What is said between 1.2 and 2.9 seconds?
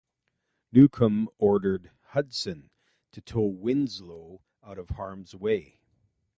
ordered "Hudson"